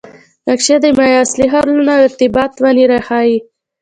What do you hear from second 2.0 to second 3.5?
ارتباط ونې راښيي